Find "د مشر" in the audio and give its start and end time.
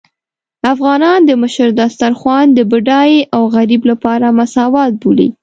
1.25-1.69